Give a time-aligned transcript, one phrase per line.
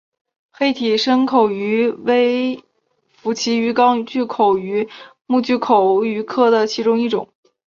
[0.49, 2.63] 黑体深巨口鱼为
[3.11, 4.89] 辐鳍鱼纲巨口鱼
[5.27, 7.29] 目巨口鱼科的其中一种。